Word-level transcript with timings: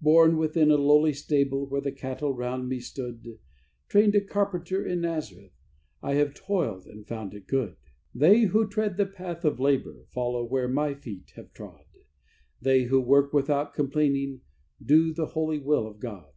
"Born 0.00 0.36
within 0.36 0.70
a 0.70 0.76
lowly 0.76 1.12
stable, 1.12 1.66
where 1.66 1.80
the 1.80 1.90
cattle 1.90 2.32
round 2.32 2.68
me 2.68 2.78
stood, 2.78 3.40
Trained 3.88 4.14
a 4.14 4.20
carpenter 4.20 4.86
in 4.86 5.00
Nazareth, 5.00 5.50
I 6.00 6.14
have 6.14 6.32
toiled, 6.32 6.86
and 6.86 7.04
found 7.04 7.34
it 7.34 7.48
good. 7.48 7.74
"They 8.14 8.42
who 8.42 8.68
tread 8.68 8.96
the 8.98 9.04
path 9.06 9.44
of 9.44 9.58
labour 9.58 10.04
follow 10.10 10.44
where 10.44 10.68
my 10.68 10.94
feet 10.94 11.32
have 11.34 11.52
trod; 11.54 11.86
They 12.62 12.84
who 12.84 13.00
work 13.00 13.32
without 13.32 13.74
complaining 13.74 14.42
do 14.80 15.12
the 15.12 15.26
holy 15.26 15.58
will 15.58 15.88
of 15.88 15.98
God. 15.98 16.30